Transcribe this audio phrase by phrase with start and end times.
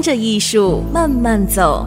[0.00, 1.86] 跟着艺术慢慢走。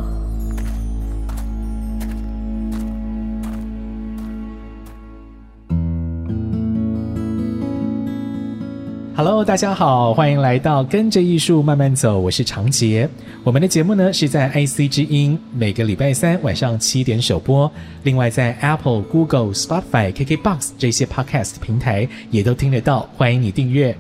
[9.16, 13.10] Hello，大家好，欢迎来到跟着艺术慢慢走，我是长杰。
[13.44, 17.72] 我们的节目呢是在 IC 之音每个礼拜三晚上七点首播，
[18.04, 23.98] 另外在 Apple、Google、Spotify、KKBox 这些 Podcast 平台也都听得到，欢迎你订阅。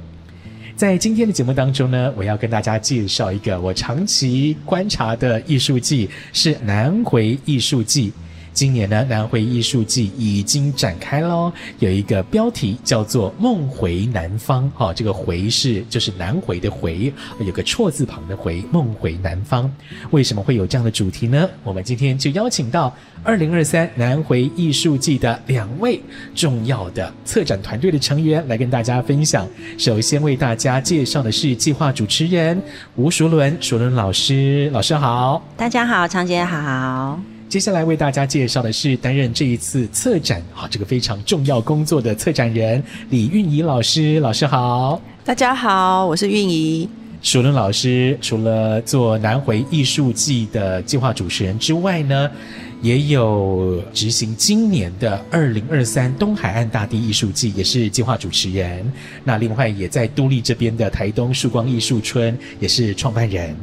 [0.76, 8.12] 在今天的节目当中呢，我要跟大家介绍一个我长期观察的艺术季，是南回艺术季。
[8.54, 14.70] 今年呢，南回艺术季已经展开喽，有一个标题叫做“梦回南方”。
[14.78, 17.12] 哈，这个“回”是就是南回的“回”，
[17.44, 19.70] 有个错字旁的“回”，梦回南方。
[20.12, 21.50] 为什么会有这样的主题呢？
[21.64, 26.00] 我们今天就邀请到二零二三南回艺术季的两位
[26.36, 29.48] 重要的策展团队的成员来跟大家分享。
[29.78, 32.62] 首先为大家介绍的是计划主持人
[32.96, 35.44] 吴淑伦，淑伦老师，老师好。
[35.58, 37.33] 大家好，常洁好。
[37.54, 45.00] 接下来为大家介绍的是担任这一次策展啊这个非常重要工作的策展人李韵仪老师，老师好。
[45.24, 46.90] 大家好，我是韵仪。
[47.22, 52.28] 淑伦老师除了做南回艺术季的计划主持人之外呢，
[52.84, 58.86] 也有执行今年的二零二三东海岸大地艺术季，也是计划主持人。
[59.24, 63.56] 那另外也在都立这边的台东曙光艺术村，也是创办人。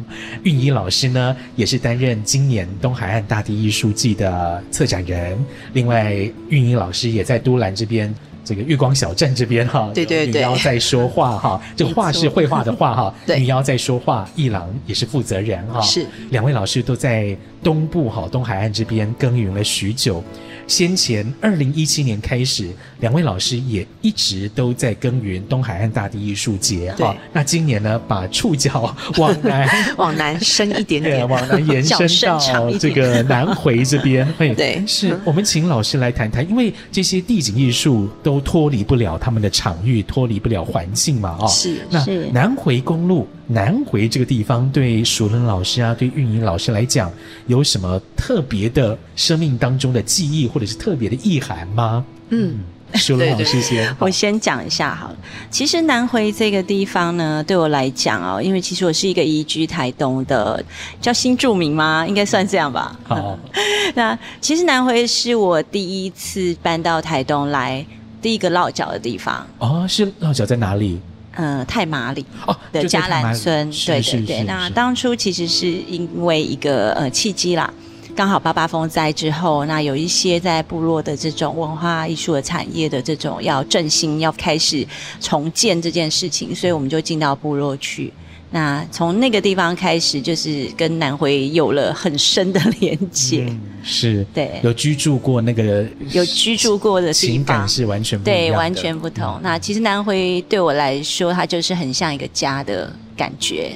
[0.44, 5.38] 韵怡老师呢，也是担任今年东海岸大地艺术季的策展人。
[5.74, 6.14] 另外，
[6.48, 8.12] 韵怡老师也在都兰这边。
[8.50, 16.04] 这个月光小镇这边哈，对对对，女妖在说话哈， 这个画是绘画的画哈， 对，女妖在说话，一郎也是负责人哈，是。
[16.30, 20.20] 两位老师都在东部哈东海岸这边耕耘了许久。
[20.70, 22.70] 先前二零一七年开始，
[23.00, 27.12] 两位老师也一直都在耕耘东海岸大地艺术节哈。
[27.32, 34.24] 那今年呢，把触角往南 往南伸一点点， 往南延伸到这个南回这边。
[34.56, 41.36] 对，是我们请老师来谈谈，因为这些地景艺术都脱离不了他们的场域，脱离不了环境嘛。
[41.40, 41.84] 哦，是。
[41.90, 43.26] 那南回公路。
[43.52, 47.10] 南回这个地方对淑伦老师啊，对运营老师来讲，
[47.48, 52.04] 有什么特别的生命当中的记忆，或者是特别的意涵吗？
[52.28, 52.60] 嗯，
[52.94, 55.16] 淑伦老师先，我先讲一下好了。
[55.50, 60.64] 其实南回这个地方呢，对我来讲哦，因为其实我是一个移居台东的，
[61.00, 62.06] 叫新住民吗？
[62.06, 62.96] 应该算这样吧。
[63.02, 63.36] 好，
[63.96, 67.84] 那其实南回是我第一次搬到台东来
[68.22, 69.44] 第一个落脚的地方。
[69.58, 71.00] 哦，是落脚在哪里？
[71.32, 72.24] 呃，太麻里
[72.72, 74.42] 的嘉兰村，对对对。
[74.42, 77.72] 那当初其实是因为一个呃契机啦，
[78.16, 84.86] 刚好八八风灾之后，那有一些在部落的这种文化艺术的产业的这种要振兴，要开始
[85.20, 88.12] 重建这件事情，所以我们就进到部落去。
[88.52, 93.46] 那从那个地方开始，就是跟南回有了很深的连接。
[93.48, 99.24] 嗯、是，对，有居住过那个，有居住过的情感是完全不一样的，对，完全不同。
[99.36, 103.70] 嗯、那其实南回对我来说，它就是很像一个家的感觉，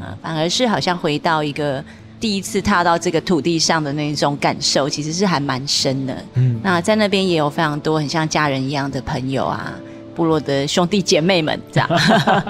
[0.00, 1.84] 啊、嗯，反而是好像回到一个
[2.18, 6.24] 第一次踏到这个土地上的那种感受，其实是还蛮深的。
[6.34, 9.72] 嗯，那在那边也有非常多很像家人一样的朋友啊。
[10.18, 11.88] 部落的兄弟姐妹们，这样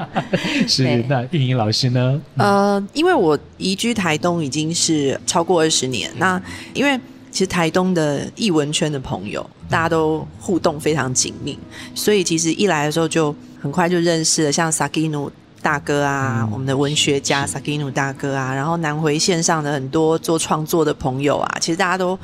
[0.67, 1.05] 是。
[1.06, 2.19] 那运营老师呢？
[2.39, 6.11] 呃，因为我移居台东已经是超过二十年。
[6.17, 6.41] 那
[6.73, 6.99] 因为
[7.31, 11.59] 其实台东的艺文圈的朋友，大家都互动非常紧密，
[11.95, 15.31] 所以其实一来的时候就很快就认识了，像 Sakino
[15.61, 22.19] 大哥啊，嗯、我们的文学家萨基努大哥啊，然后南回线上的很多做创作的朋友啊，其实大家都。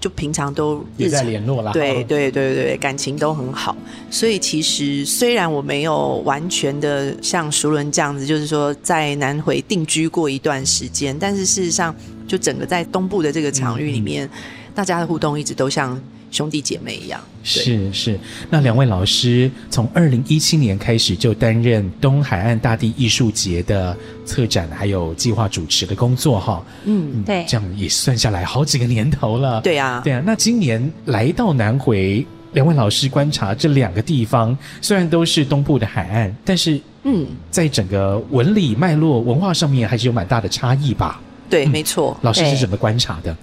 [0.00, 3.76] 就平常都也在联络啦，对对对对，感情都很好。
[4.10, 11.94] 所以其实虽然我没有完全的像熟人这样子，就是说在南回定居过一段时间，但是事实上，
[12.26, 14.30] 就整个在东部的这个场域里面，嗯、
[14.74, 16.00] 大家的互动一直都像。
[16.30, 18.18] 兄弟姐妹一样，是是。
[18.48, 26.64] 那两位老师从二零一七年开始就担任东海岸大地艺术节的策展还有计划主持的工作哈。
[26.84, 29.60] 嗯，对，这样也算下来好几个年头了。
[29.60, 30.22] 对啊，对啊。
[30.24, 41.20] 那今年来到南回，两位老师观察这两个地方，虽然都是东部的海岸，但是嗯，在整个纹理脉络文化上面还是有蛮大的差异吧？
[41.50, 42.16] 对，没错。
[42.22, 43.36] 老师是怎么观察的？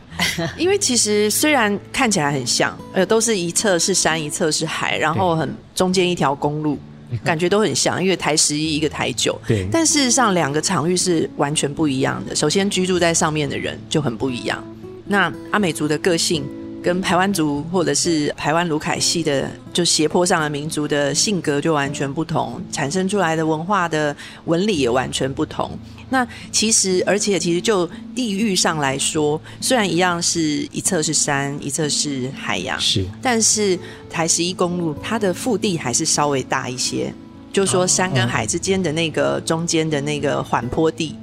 [0.57, 6.79] 因为其实虽然看起来很像，呃，都是一侧是山，一侧是海，然后很中间一条公路，
[7.23, 9.67] 感觉都很像，因为台十一一个台九，对。
[9.71, 12.35] 但事实上，两个场域是完全不一样的。
[12.35, 14.63] 首先，居住在上面的人就很不一样。
[15.05, 16.43] 那阿美族的个性。
[16.87, 25.77] 跟台湾族或者是台湾卢凯系的，就斜坡上的民族的性格就完全不同，产生出来的文化的纹理也完全不同。
[26.07, 27.85] 那其实，而且其实就
[28.15, 33.77] 地域上来说，虽然一样是一侧是山，一侧是海洋，是，但是
[34.09, 37.13] 台十一公路它的腹地还是稍微大一些，
[37.51, 41.13] 就是说山跟海之间的那个中间的那个缓坡地。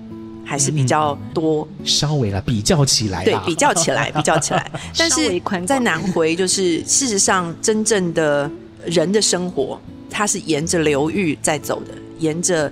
[0.45, 4.71] 还是比较多，嗯、稍微啦，比较起来，对，比较起来，比较起来。
[4.97, 8.51] 但是在南回，就是事实上，真正的
[8.85, 9.81] 人的生活，
[10.11, 12.71] 它是沿着流域在走的，沿着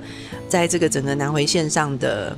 [0.49, 2.37] 在这个整个南回线上的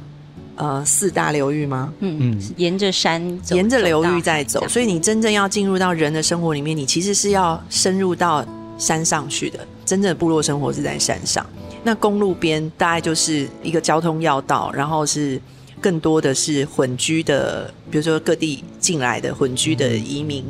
[0.54, 1.92] 呃四大流域吗？
[1.98, 8.46] 嗯嗯，沿着山走，沿着流域在走，所以你真正要进入到人的生活里面，你其实是要深入到
[8.78, 9.58] 山上去的。
[9.84, 11.44] 真正的部落生活是在山上。
[11.84, 15.38] 那公路边大概就是一个交通要道，然后是
[15.82, 20.42] 更多的是混居的，比如说各地进来的混居的移民，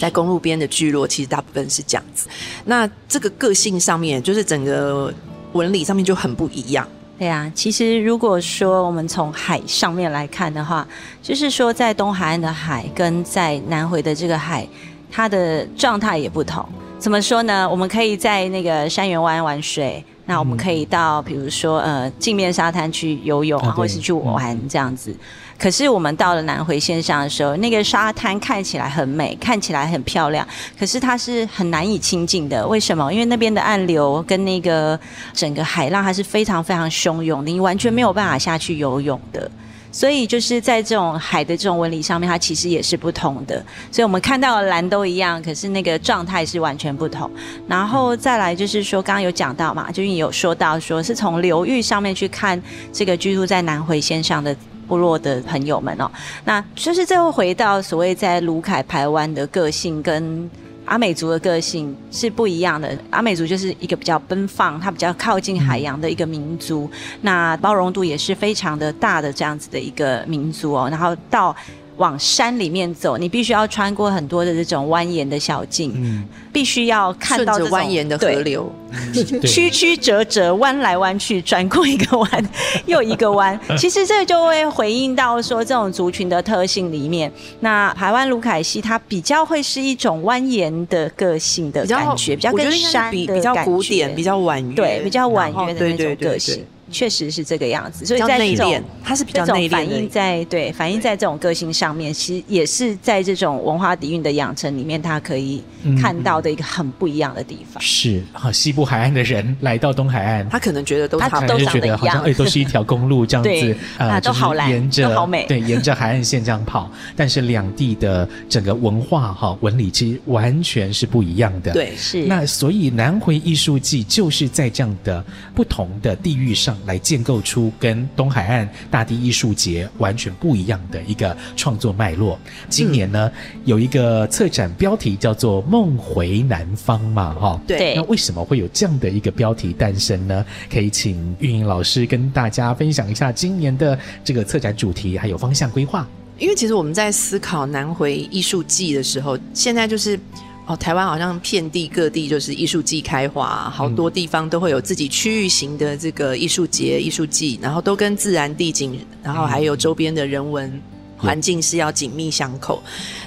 [0.00, 2.26] 在公路边的聚落，其实大部分是这样子。
[2.64, 5.12] 那这个个性上面，就是整个
[5.52, 6.88] 纹理上面就很不一样。
[7.18, 10.86] 对啊，其实如果说我们从海上面来看的话，
[11.22, 14.66] 就是说在东海岸的海跟在南回的这个海，
[15.10, 16.66] 它的状态也不同。
[17.06, 17.70] 怎么说呢？
[17.70, 20.04] 我们可以在那个山园湾玩水。
[20.24, 25.16] 那我们可以到，比如说，呃，镜面沙滩去游泳啊，或是去玩这样子。
[25.56, 30.44] 可是我们到了南回线上的时候，那个沙滩看起来很美，看起来很漂亮，
[30.76, 32.66] 可是它是很难以亲近的。
[32.66, 33.12] 为什么？
[33.12, 34.98] 因为那边的暗流跟那个
[35.32, 39.48] 整个海浪，它是非常非常汹涌的，你完全没有办法下去游泳的。
[39.96, 43.64] 所以就是在这种海的这种纹理上面，它其实也是不同的。
[43.90, 47.30] 所以我们看到的蓝都一样，可是那个状态是完全不同。
[47.66, 52.62] 然后再来就是说，刚刚有讲到嘛，就是你有说到说是从流域上面去看
[52.92, 54.54] 这个居住在南回线上的
[54.86, 56.10] 部落的朋友们哦，
[56.44, 60.50] 那就是最后回到所谓在鲁凯排湾的个性跟。
[60.86, 62.98] 阿美族的个性是不一样的。
[63.10, 66.90] 阿美族就是一个比较奔放，它比较靠近海洋的一个民族，
[67.20, 70.88] 那包容度也是非常的大的这样子的一个民族哦。
[70.90, 71.54] 然后到。
[71.96, 78.70] 往山里面走，你必须要穿过很多的这种蜿蜒的小径，嗯，必须要看到这种蜿蜒的河流，
[79.46, 82.50] 曲曲折折，弯来弯去，转过一个弯
[82.86, 83.58] 又一个弯。
[83.78, 96.64] 其实这就会回应到说，这种族群的特性里面，那台湾卢凯西它比较会是一种蜿蜒的个性的感觉，比较跟山的比较古典，比较婉约，对，比较婉约的那种个性。
[96.96, 105.62] 确实是这个样子，所以在这种它是比较内敛，反映在对反映在这种个性上面，其实也是在这种文化底蕴的养成里面，它可以
[106.00, 107.78] 看到的一个很不一样的地方。
[107.78, 116.90] 嗯、是啊，西部海岸的人来到东海岸，他可能觉得都他都觉得好像哎，都是一条公路这样子啊，都好蓝，沿着都好美，对，沿着海岸线这样跑。
[117.14, 121.72] 但是两地的整个文化哈纹理其实完全是不一样的。
[121.72, 125.22] 对，是那所以南回艺术季就是在这样的
[125.54, 127.72] 不同的地域上来建构出。
[127.78, 132.38] 跟东海岸大地艺术节完全不一样的一个创作脉络。
[132.68, 137.60] 今年呢，嗯、有一个策展标题叫做“梦回南方”嘛，哈。
[137.66, 137.94] 对。
[137.94, 140.44] 那为什么会有这样的一个标题诞生呢？
[140.72, 146.08] 可以请运营老师跟大家分享一下今年的这个策展主题还有方向规划。
[146.38, 150.18] 因为其实我们在思考南回艺术季的时候，现在就是。
[150.66, 160.82] 哦，台湾好像遍地各地就是艺术季开花，好多地方都会有自己区域型的这个艺术节、艺术季，然后都跟自然地景，然后还有周边的人文
[161.16, 162.82] 环境是要紧密相扣。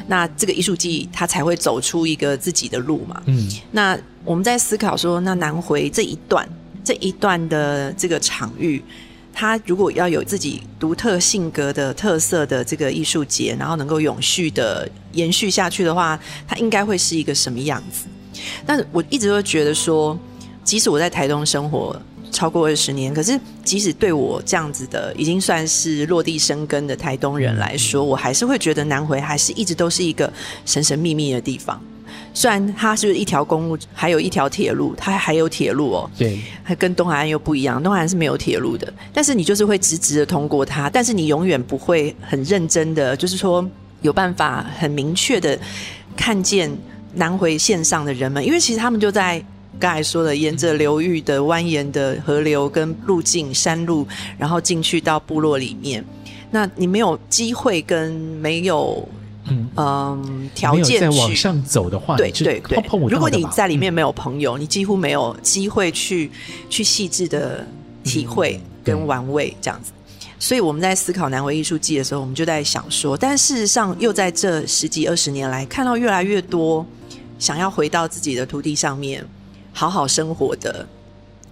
[0.08, 3.22] 那这个艺术季它才会走出一个自己的路嘛。
[3.25, 6.48] 嗯，那我们在思考说，那南回这一段
[6.84, 8.84] 这一段的这个场域。
[9.39, 18.08] 他如果要有自己独特性格的特色的这个艺术节，然后能够永续的延续下去的话，它应该会是一个什么样子？
[18.65, 20.19] 但我一直都觉得说，
[20.62, 21.96] 即使我在台东生活
[22.34, 30.29] 超过二十年，可是即使对我这样子的已经算是落地生根的台东人来说，我还是会觉得南回还是一直都是一个
[30.65, 31.81] 神神秘秘的地方。
[32.33, 36.12] 虽然它是一条公路，还有一条铁路，它还有铁路哦。
[36.17, 38.91] 对，还跟东海岸又不一样，东海岸是没有铁路的。
[39.13, 43.67] 但是你就是会直直的通过它，但是你永远不会很认真的，就是说
[44.01, 45.57] 有办法很明确的
[46.15, 46.71] 看见
[47.13, 49.43] 南回线上的人们，因为其实他们就在
[49.79, 54.07] 刚才说的，沿着流域的蜿蜒的河流跟路径、山路，
[54.38, 56.03] 然后进去到部落里面。
[56.51, 59.07] 那你没有机会跟没有
[59.46, 62.84] 嗯嗯条件再往上走的话，对对对。
[63.08, 66.29] 如果你在里面没有朋友，嗯、你几乎没有机会去
[66.69, 67.65] 去细致的
[68.03, 69.91] 体会跟玩味这样子。
[70.22, 76.86] 嗯、所以我们在思考南回艺术季的时候，我们就在想说，但事实上又在这十几二十年来，看到越来越多
[77.38, 79.25] 想要回到自己的土地上面。
[79.72, 80.86] 好好生活的，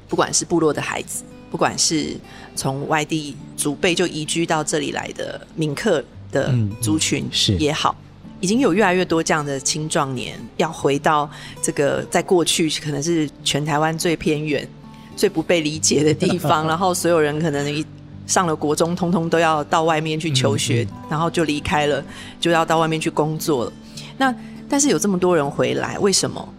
[0.10, 2.18] 不管是部落的孩子，不管是
[2.56, 7.30] 从外地祖辈就移居到这里来的闽客的族群
[7.60, 7.96] 也好，
[8.40, 11.30] 已经有越来越多这样的青壮年要回到
[11.62, 14.68] 这个在过去可能是全台湾最偏远、
[15.16, 17.86] 最不被理解的地方， 然后所有人可能一
[18.26, 22.04] 上了国中，通通都要到外面去求学，嗯嗯、然后就离开了，
[22.40, 23.74] 就要到外面去工作了。
[24.18, 24.34] 那
[24.68, 26.54] 但是有这么多人回来，为什么？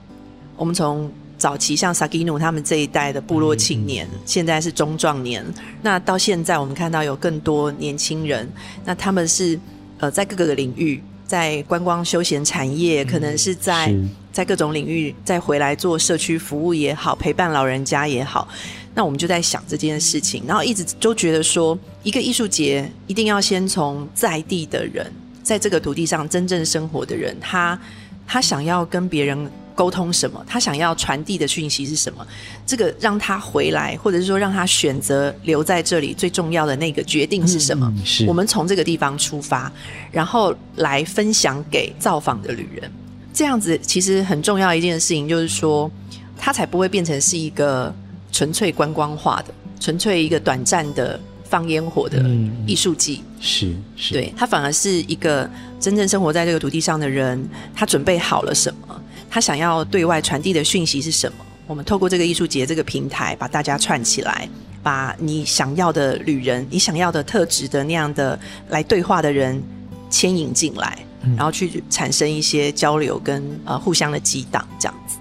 [0.56, 5.46] 我们从早期像萨基努他们这一代的部落青年，嗯、现在是中壮年。
[5.80, 8.46] 那到现在，我们看到有更多年轻人，
[8.84, 9.58] 那他们是
[9.98, 18.48] 呃在各个领域，在观光休闲产业，可能是在是在各种领域再回来做社区服务也好，陪伴老人家也好。
[18.92, 25.08] 那我们就在想这件事情，然后一直都觉得说，一个艺术节一定要先从在地的人，
[25.44, 27.78] 在这个土地上真正生活的人，他
[28.26, 29.48] 他想要跟别人。
[29.78, 30.44] 沟通什么？
[30.44, 32.26] 他想要传递的讯息是什么？
[32.66, 37.86] 这个让他回来，或者是说让他选择留在这里，最重要的那个决定是什么？
[37.96, 39.70] 嗯、是我们从这个地方出发，
[40.10, 42.90] 然后来分享给造访的旅人。
[43.32, 45.88] 这样子其实很重要一件事情，就是说
[46.36, 47.94] 他才不会变成是一个
[48.32, 52.20] 纯粹观光化的、纯粹一个短暂的放烟火的
[52.66, 53.22] 艺术季。
[53.22, 59.00] 嗯、是是，对，他反而是一个真正生活在这个土地上的人，他准备好了什么？
[59.30, 61.38] 他想要对外传递的讯息是什么？
[61.66, 64.48] 我们透过这个艺术节这个平台，把大家串起来，
[64.82, 68.38] 把你想要的旅人、你想要的特质的那样的
[68.70, 69.62] 来对话的人
[70.08, 70.98] 牵引进来，
[71.36, 75.18] 然后去产生一些交流跟呃互相的激荡，这样子。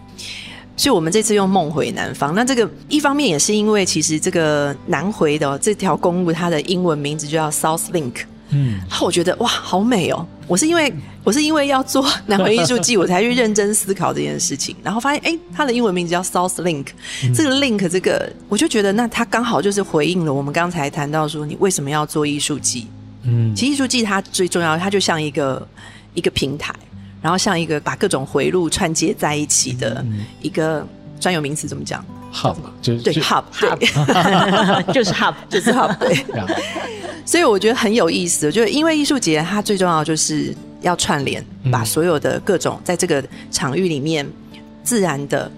[0.78, 2.36] 所以，我们这次用梦回南方。
[2.36, 8.14] 那这个一方面也是因为，其实这个南回的这条公路，它的英文名字就叫 South Link。
[8.50, 10.26] 嗯，然后我觉得哇，好美哦！
[10.48, 16.88] 我是因为我是因为要做南回艺术季，我才去认真思考这件事情，然后发现哎，它的英文名字叫 South Link，
[17.24, 22.88] 嗯、这个 Link 这个，我就觉得那它刚好就是回应了我们刚才谈到说，你为什么要做艺术季？
[23.24, 25.68] 嗯，其实艺术季它最重要，它就像一个
[26.14, 26.74] 一个平台，
[27.22, 30.06] 然后像一个把各种回路串接在一起的
[30.42, 30.88] 一个
[31.20, 36.24] 专有名词，怎么讲？Hub，就是对 Hub，对， 就是 Hub， 就是 Hub，对。
[37.26, 44.26] 所以我觉得很有意思，就是因为艺术节它最重要就是要串联，把所有的各种在这个场域里面
[44.82, 45.52] 自然的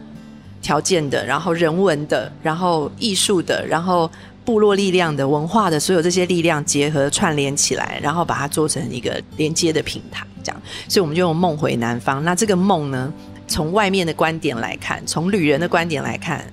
[0.61, 4.09] 条件的，然后人文的，然后艺术的，然后
[4.43, 10.59] 部落力量的文化的，所有这些力量结合串联起来，然后把它做成一个连接的平台，这样。
[10.87, 12.23] 所以我们就用梦回南方。
[12.23, 13.13] 那这个梦呢，
[13.49, 16.45] 从外面的观点来看，从旅人的观点来看，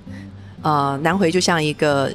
[0.61, 2.11] 呃，南回就像一个。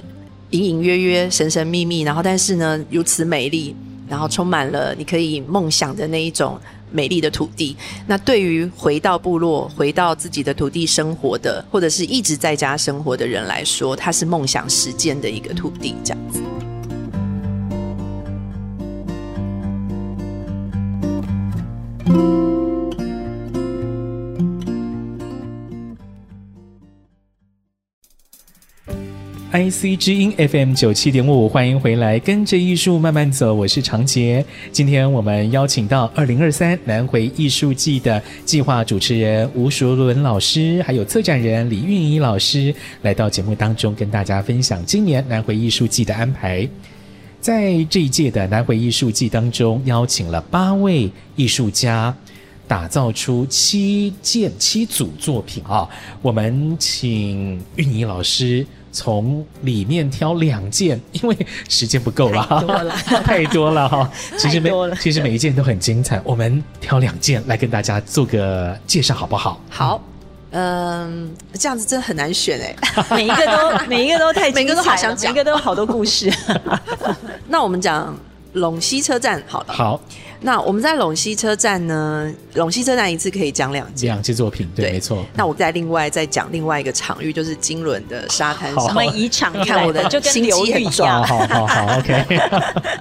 [0.53, 3.75] 隐隐约约、神神秘秘，然后但是呢，如此美丽，
[4.07, 6.61] 然后充满了你可以梦想的那一种
[6.91, 7.75] 美丽的土地。
[8.07, 16.43] 那对于回到部落、回到自己的土地生活的，或者是一直在家生活的人来说，它是梦想实践的一个土地，这样子。
[29.53, 34.43] IC 之音 FM 九七点五，欢迎回来，跟着艺术慢慢走，我是长杰。
[34.73, 46.67] 今天我们邀请到二零二三南回艺术季的计划主持人吴淑伦老师，还有策展人李韵仪老师，来到节目当中跟大家分享今年南回艺术季的安排。
[47.39, 52.17] 在这一届的南回艺术季当中，邀请了八位艺术家，
[52.67, 55.87] 打造出七件七组作品啊。
[56.23, 58.67] 我们请韵怡老师。
[58.93, 61.37] 从里面挑两件，因为
[61.69, 62.95] 时间不够了，太多了，
[63.25, 64.11] 太多了哈。
[64.39, 64.71] 其实每
[65.01, 69.61] 其实每一件都很精彩，我们挑两件来跟大家做个介绍，好不好？
[69.71, 70.01] 好，
[70.51, 72.77] 嗯，这样子真的很难选哎，
[73.17, 76.33] 每一个都每一个都太精彩，每个都好想讲，每一个都有好多故事。
[77.49, 78.15] 那我们讲
[78.55, 80.01] 陇西车站好了，好。
[80.45, 85.25] 那我们在陇西车站呢，陇西车站一次可以讲两件，两件作品，对，对没错。
[85.35, 88.85] 那我再另外再讲另外一个场域，就是金轮的沙滩上。
[88.85, 91.23] 我们以场看我的就跟流语一样。
[91.25, 92.27] 好好好，OK。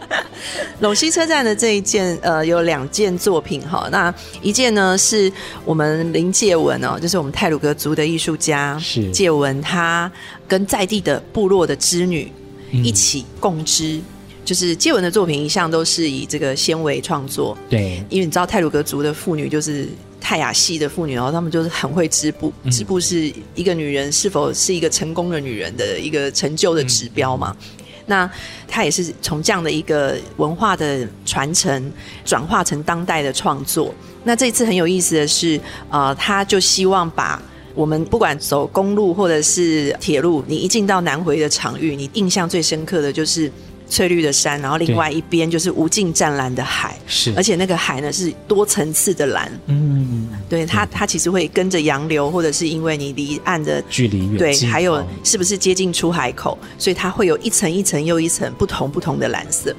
[0.82, 3.88] 陇西车站的这一件，呃，有两件作品哈。
[3.92, 5.32] 那一件呢，是
[5.66, 10.12] 我们林介文哦，就是我们泰鲁格族的艺术家，是介文，他
[10.48, 12.32] 跟在地的部落的织女
[12.72, 13.98] 一起共织。
[13.98, 14.04] 嗯
[14.44, 19.88] 就是介文的作品一向都是以这个纤维创作，对，因为你知道泰鲁格族的妇女就是
[20.20, 27.56] 泰雅系的妇女，然后她们就是很会织布，织布是一个女人是否是一个成功的女人的一个成就的指标嘛。
[27.60, 28.32] 嗯、那
[28.68, 31.92] 她也是从这样的一个文化的传承
[32.26, 33.94] 转化成当代的创作。
[34.24, 37.42] 那这一次很有意思的是，呃，她就希望把
[37.76, 43.52] 我们不管走公路或者是铁路，你一进到南回的场域，你印象最深刻的就是。
[43.92, 59.76] 翠绿的山，然后另外一边就是无尽湛蓝的海，是，而且那个海呢是多层次的蓝，嗯，对，它它其实会跟着洋流，或者是因为你离岸的距离远，对，还有是不是接近出海口，所以它会有一层一层又一层不同不同的蓝色。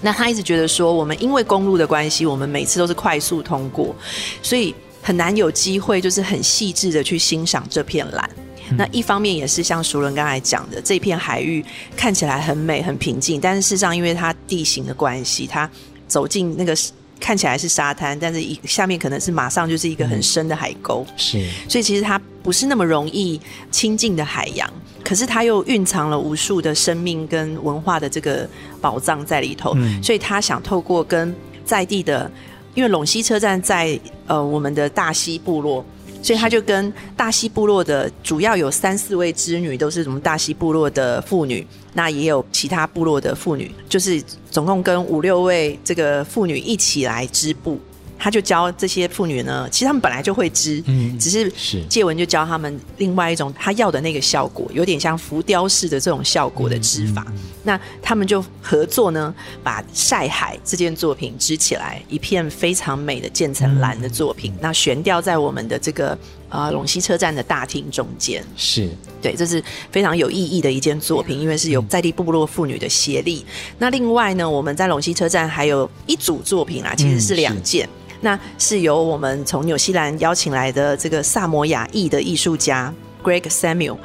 [0.00, 3.96] 那他一直觉得说，我们因为公路的关系，我们每次都是快速通过，
[4.42, 8.30] 所以很难有机会就是很细致的去欣赏这片蓝。
[8.76, 11.64] 那一方面也是像熟人刚才讲的，这片海域
[11.96, 15.70] 看起来很美、很平静，但是事实上因为它地形的关系，它
[16.08, 16.76] 走进那个
[17.20, 24.70] 看起来是沙滩，但是一下面可能是马上就是一个很深的海沟，是，所以其实它不是那么容易亲近的海洋，
[25.02, 28.48] 可是它又蕴藏了无数的生命跟文化的这个
[28.80, 32.30] 宝藏在里头，嗯，所以他想透过跟在地的，
[32.74, 35.84] 因为陇西车站在呃我们的大溪部落。
[36.22, 47.80] 所以他就跟大西部落的主要有三四位织女，都是什么大西部落的妇女，那也有其他部落的妇女，就是总共跟五六位这个妇女一起来织布。
[48.18, 51.52] 他就教这些妇女呢，其实他们本来就会织，嗯，只是
[51.88, 57.24] 借文就教他们另外一种他要的那个效果，有点像浮雕式的这种效果的织法。
[57.28, 66.18] 嗯嗯嗯、那他们就合作呢，把晒海这件作品织起来，一片非常美的渐层蓝的作品，嗯、那悬吊在我们的这个
[66.48, 68.42] 呃陇西车站的大厅中间。
[68.56, 68.88] 是
[69.20, 73.44] 对，这是非常有意义的一件作品，因为是有在地部落妇女的协力。
[73.46, 77.88] 嗯、那另外呢，我们在陇西车站还有一组作品啊，其实是两件。
[78.20, 83.96] 嗯那是由我们从纽西兰邀请来的这个萨摩亚裔的艺术家 Greg Samuel，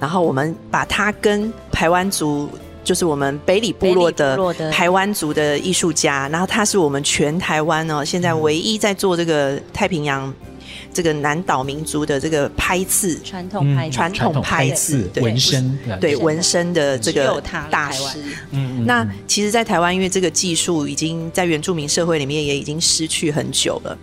[0.00, 2.48] 然后我们把他跟台湾族，
[2.82, 10.32] 就是我们北里部落的台湾族的艺术家，然后他是我们全台湾哦，现在唯一在做这个太平洋。
[10.92, 18.18] 这个南岛民族的这个拍刺，传统拍传统拍刺纹身，对纹身的这个大师。
[18.50, 23.96] 嗯，那其实，在台湾，因为这个技术已经在原住民社会里面也已经失去很久了。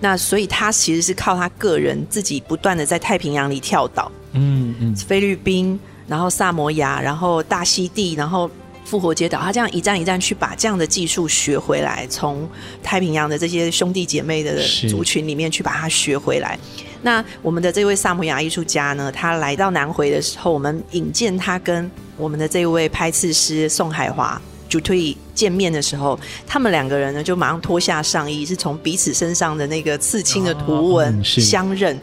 [0.00, 4.10] 那所以他其实是靠他个人自己不断的在太平洋里跳岛。
[4.32, 8.50] 嗯嗯，菲律宾，然后萨摩亚，然后大溪地，然后。
[8.90, 12.48] 复活街岛，他这样一站一站去把这样的技术学回来，从
[12.82, 16.58] 太平洋的这些兄弟姐妹的族群里面去把它学回来。
[17.02, 31.96] 那我们的这位萨摩亚艺术家呢，他来到南回的时候，我们引荐他跟我们的这位拍刺师宋海华主推见面的时候，他们两个人呢就马上脱下上衣，是从彼此身上的那个刺青的图文相认。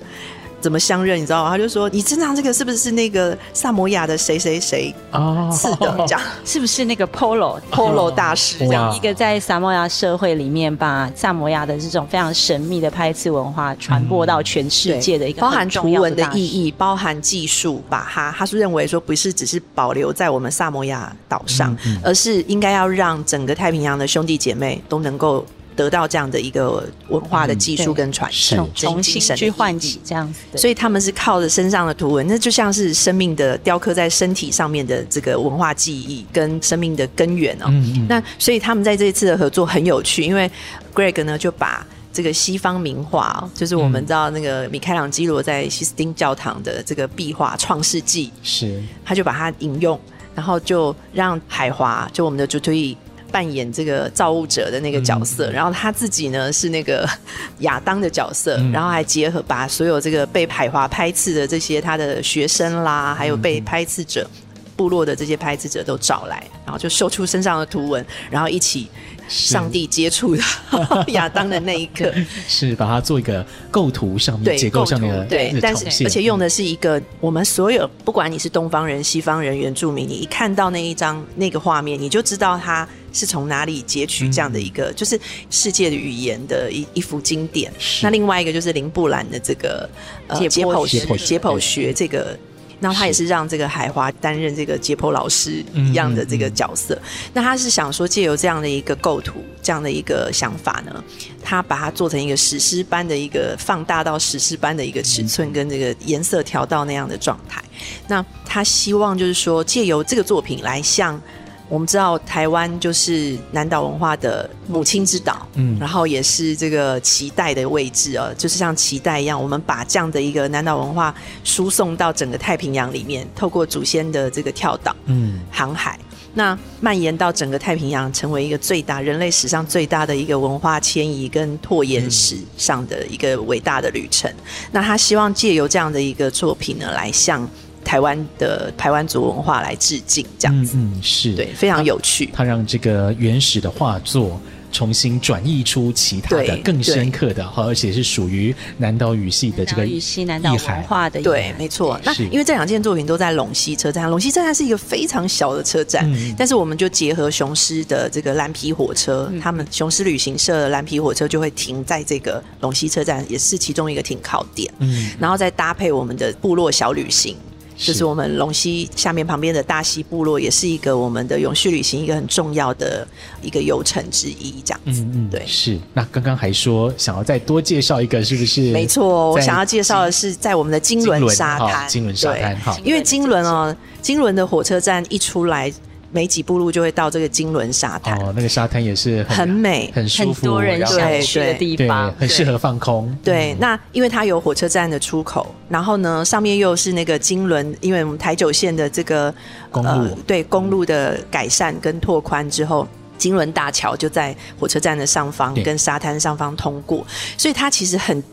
[0.68, 1.18] 怎么相认？
[1.18, 1.50] 你知道吗？
[1.50, 5.50] 他就说：“你身上这个是不是那个萨摩亚的谁谁谁啊？
[5.50, 8.58] 是的，这样 是不是那个 Polo Polo 大师？
[8.60, 25.46] 这样一个在萨摩亚社会里面，把萨摩亚的这种非常神秘的拍刺文化传播到全世界的一个包含图文的意义，包含技术，把它他是认为说不是只是保留在我们萨摩亚岛上，而是应该要让整个太平洋的兄弟姐妹都能够。”
[25.78, 37.72] 得到这样的一个文化的技术跟传承，嗯、重新去唤起这样子，所以他们是靠着身上的图文，那就像是生命的雕刻在身体上面的这个文化记忆跟生命的根源哦。
[38.10, 40.50] 那所以他们在这一次的合作很有趣，因为
[40.94, 48.82] Greg 呢就把这个西方名画，就是我们知道那个米开朗基罗在西斯丁教堂的这个壁画《创世纪》，是。
[49.06, 50.00] 他就把它引用，
[50.34, 52.98] 然后就让海华就我们的主推。
[53.32, 57.08] 扮演这个造物者的那个角色，嗯、然后他自己呢是那个
[57.60, 68.90] 亚当的角色，嗯、然后还结合把所有这个被海华拍刺的这些他的学生啦，还有被拍刺者、嗯、部落的这些拍刺者都找来，然后就秀出身上的图文，然后一起
[69.28, 70.44] 上帝接触的
[71.12, 72.14] 亚当的那一刻，
[72.48, 82.88] 是把它做一个构图上面结构上面的对，但是而且用的是一个我们所有不管你是东方人、西方人、原住民，你一看到那一张那个画面，你就知道他。
[83.14, 87.72] 是从哪里截取这样的一个，嗯、就是世界的语言的一一幅经典。
[88.02, 89.90] 那另外一个就是林布兰的这个
[90.28, 92.38] 呃解剖学，解剖学这个。
[92.80, 96.94] 然后他也是让这个海华担任这个解剖老师一样的这个角色。
[96.94, 101.04] 嗯嗯嗯、那他是想说，借由这样的一个构图，这样的一个想法呢，
[101.42, 107.64] 他把它做成一个史诗般的一个放大到史诗般的一个尺寸，跟这个颜色调到那样的状态。
[108.08, 111.20] 那他希望就是说，借由这个作品来向。
[111.70, 126.00] 我们知道台湾就是南岛文化的母亲之岛，嗯，然后也是这个脐带的位置哦，就是像脐带一样，我们把这样的一个南岛文化输送到整个太平洋里面，透过祖先的这个跳岛，嗯，航海，
[126.34, 134.32] 那蔓延到整个太平洋，成为一个最大人类史上最大的一个文化迁移跟拓延史上的一个伟大的旅程。
[134.72, 137.46] 那他希望借由这样的一个作品呢，来向。
[137.88, 142.30] 台湾的台湾族文化来致敬，这样子，嗯，嗯，是对，非常有趣。
[142.34, 144.38] 他让这个原始的画作
[144.74, 151.98] 重新转译出其他的更深刻的，而且是属于南岛语系的这个语系南岛文化的，对，没错。
[152.04, 164.70] 那因为这两件作品都在陇西车站，陇西车站是一个非常小的车站，嗯、但是我们就结合雄狮的这个蓝皮火车，嗯、他们雄狮旅行社的蓝皮火车就会停在这个陇西车站，也是其中一个停靠点。
[164.80, 167.38] 嗯，然后再搭配我们的部落小旅行。
[167.78, 173.08] 就是我们龙溪下面旁边的大溪部落，也是一个我们的永续旅行一个很重要的
[173.42, 175.02] 一个游程之一，这样子。
[175.04, 175.78] 嗯嗯，对，是。
[175.94, 178.72] 那刚刚还说想要再多介绍一个，是不是？
[178.72, 181.88] 没错，我想要介绍的是在我们的金轮沙滩。
[181.88, 185.72] 金轮沙滩，哈，因为金轮哦，金轮的火车站一出来。
[186.12, 188.18] 没几步路就会到这个金轮沙滩。
[188.20, 193.16] 哦，那个沙滩也是很，很美，很舒服，很多人想去的地方，很适合放空。
[193.24, 199.34] 对，嗯、那因为它有火车站的出口，然后呢，上面又是那个金轮，因为我们台九线的这个
[199.70, 207.06] 公路，呃、对公路的改善跟拓宽之后，金轮大桥就在火车站的上方，跟沙滩上方通过，
[207.38, 208.24] 所以它其实很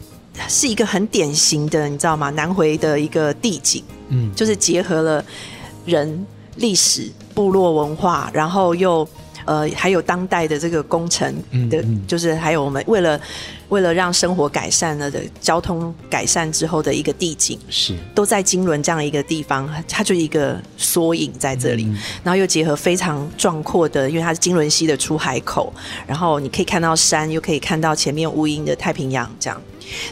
[0.48, 2.30] 是一个很典型的，你知道吗？
[2.30, 5.24] 南回的一个地景，嗯，就是结合了
[5.84, 6.24] 人。
[6.56, 9.06] 历史、部落文化，然后又
[9.44, 11.34] 呃，还有当代的这个工程
[11.68, 11.84] 的，嗯。
[11.86, 13.20] 嗯、就是还有我们为了
[13.68, 17.94] 为了让生活改善了的交通改善之后的一个地景，是。
[18.14, 25.70] 都在金仑这样一个地方，它就一个缩影在这里，嗯、然后又结合非常壮阔的，因为它是金仑溪的出海口，
[26.06, 29.60] 然后你可以看到山，又可以看到前面无垠的太平洋，这样。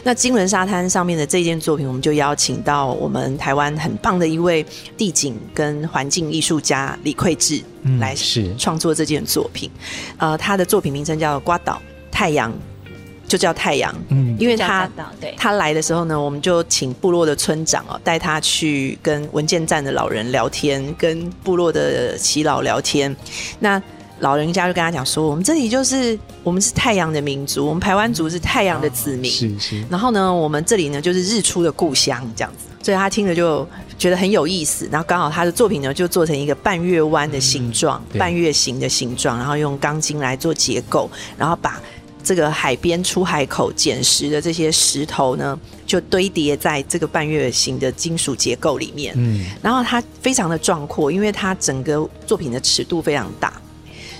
[0.03, 4.65] 那金轮沙滩上面的这件作品，我们就邀请到我们台湾很棒的一位
[4.97, 7.61] 地景跟环境艺术家李奎志
[7.99, 8.15] 来
[8.57, 9.69] 创作这件作品。
[10.17, 11.81] 嗯、呃，他的作品名称叫《瓜岛
[12.11, 12.51] 太阳》，
[13.27, 13.93] 就叫太阳。
[14.09, 14.89] 嗯，因为他
[15.35, 23.15] 他来的时候呢，我们就请部落的村长哦，带他去跟文件站的老人聊天，跟部落的耆老聊天。
[23.59, 23.81] 那
[24.23, 29.29] 老人家就跟他讲说：“我们这里就是我们是太阳的民族，我们台湾族是太阳的子民。
[29.29, 29.83] 是是。
[29.89, 32.69] 然后呢，我们这里呢就是日出的故乡，这样子。
[32.81, 34.87] 所以他听了就觉得很有意思。
[34.89, 41.81] 然后刚好他的作品呢就做成一个半月弯的形状，嗯、半月形的形状，然后用钢筋来做结构，然后把
[42.23, 49.13] 这个海边出海口捡拾的这些石头呢，就堆叠在这个半月形的金属结构里面。
[49.17, 49.45] 嗯。
[49.61, 53.51] 然后它非常的壮阔，因为它整个作品的尺度非常大。”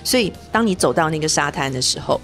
[0.04, 2.20] 所以，当你走到那个沙滩的时候，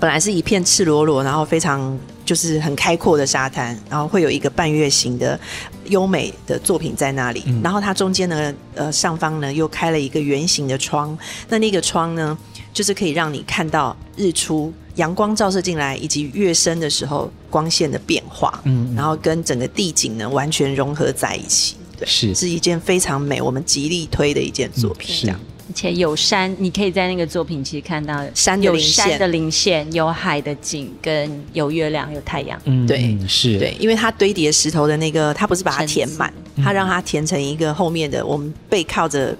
[0.00, 5.38] 本来是一片赤裸裸，然后非常就是很开阔的沙滩，然后会有一个半月形的
[5.84, 7.42] 优美的作品在那里。
[7.46, 11.16] 嗯、然后它中间呢，呃，上方呢又开了一个圆形的窗。
[11.48, 12.36] 那那个窗呢，
[12.72, 18.60] 就是可以让你看到日出阳光照射进来，以及月升的时候光线的变化。
[18.64, 21.76] 嗯，嗯，然后跟整个地景呢完全融合在一起。
[21.98, 25.14] 对，是是一件非常美，我们极力推的一件作品。
[25.22, 25.38] 这样。
[25.38, 32.60] 而且有山，你可以在那个作品其实看到山有山的零线，有海的景，跟有月亮、有太阳。
[32.64, 39.36] 嗯，对，是，对，因为它堆叠石头的那个，它不是把它填满，它让它填成一个后面的，我们背靠着。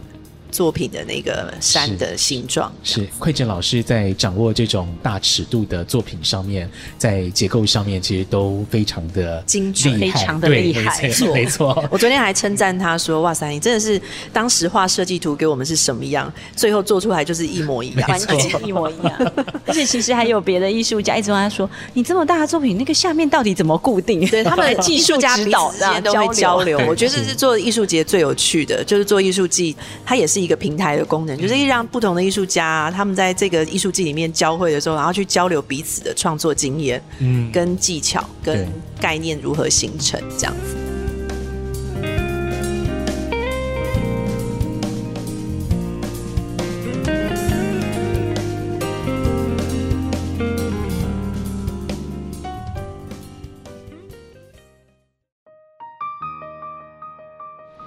[0.54, 11.02] 作品的那个山的形状是，慧珍老师在掌握这种大尺度的作品上面，在结构上面其实都非常的精准，非常的厉害。
[11.02, 11.84] 没错，没错。
[11.90, 14.00] 我昨天还称赞他说：“哇塞，你真的是
[14.32, 19.32] 当时画设计图给我们是什么样，最后做出来就是一模一样，完全一模一样。
[19.66, 26.78] ”而且其实还有别的艺术家一直问他说：“你这么大的作品，那个下面到底怎么固定？”对，他们的技术 家彼此之间都会交流。
[26.86, 29.74] 我觉得这是做艺术节最有趣的，就是做艺术季，
[30.06, 38.68] 它也是一个平台的功能，就是让不同的艺术家啊，他们在这个艺术季里面交汇的时候，然后去交流彼此的创作经验，嗯，跟技巧、跟
[39.00, 40.76] 概念如何形成这样子。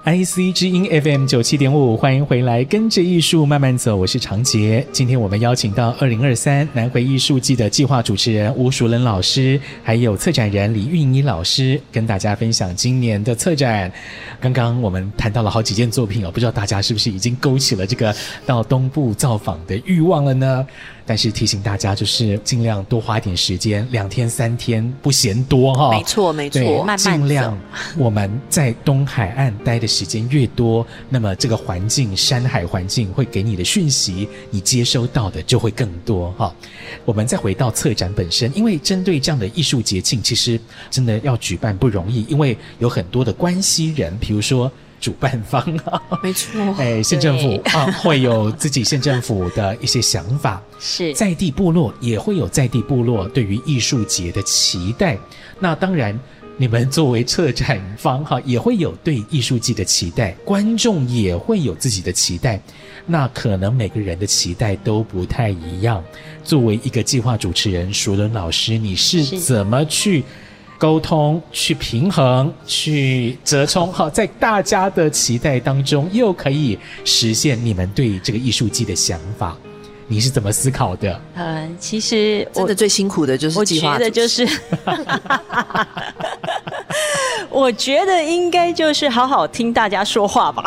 [0.08, 3.94] IC 之音 FM 九七点五，欢迎回来，跟着艺术慢慢走。
[3.94, 4.86] 我是常杰。
[4.90, 13.92] 今天我们邀请到二零二三南回艺术季的计划主持人吴淑伦老师，还有策展人李韵妮老师，跟大家分享今年的策展。
[14.40, 18.14] 刚刚我们谈到了好几件作品哦，不知道大家是不是已经勾起了这个
[18.46, 20.66] 到东部造访的欲望了呢？
[21.04, 25.90] 但是提醒大家，就是尽量多花一点时间，两天三天不嫌多哈。
[25.90, 27.58] 没错，没错，慢慢尽量
[27.96, 36.54] 我们在东海岸待的时间越多，那么这个环境山海环境会给你的讯息，你接收到的就会更多哈。
[37.04, 44.70] 我们再回到策展本身，因为针对这样的艺术节庆，其实真的要举办不容易，因为有很多的关系人，比如说。
[45.00, 55.16] 主办方啊，没错， 哎，县政府啊，会有自己县政府的一些想法，是在地部落也会有在地部落对于艺术节的期待。
[55.60, 56.18] 那当然，
[56.60, 62.60] 你们作为策展方哈，也会有对艺术季的期待，观众也会有自己的期待。
[63.06, 66.02] 那可能每个人的期待都不太一样。
[66.42, 70.24] 作为一个计划主持人，熟伦老师，你是怎么去？
[70.80, 79.56] 沟通，去平衡，去折冲，哈，在大家的期待当中，又可以实现你们对这个艺术季的想法。
[80.10, 81.20] 你是怎么思考的？
[81.36, 84.48] 嗯，其实我真的最辛苦的就是计划，我觉得就是，
[87.50, 90.64] 我觉得应该就是好好听大家说话吧。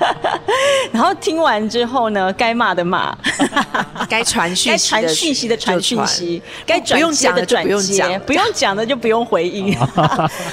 [0.90, 3.14] 然后听完之后呢，该骂的骂，
[4.08, 9.76] 该传讯息的传讯息的传讯息，该转接的转接，不用讲的就不用回应。